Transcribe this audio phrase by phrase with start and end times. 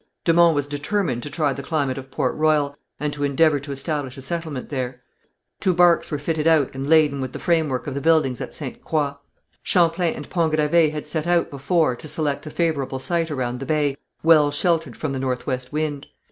[0.23, 3.71] De Monts was determined to try the climate of Port Royal, and to endeavour to
[3.71, 5.03] establish a settlement there.
[5.59, 8.51] Two barques were fitted out and laden with the frame work of the buildings at
[8.51, 8.81] Ste.
[8.83, 9.13] Croix.
[9.61, 13.65] Champlain and Pont Gravé had set out before to select a favourable site around the
[13.67, 16.07] bay, well sheltered from the north west wind.